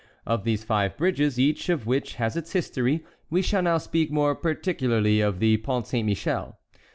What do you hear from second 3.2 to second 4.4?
we shall now speak more